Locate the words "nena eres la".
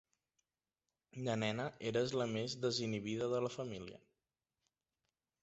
1.43-2.27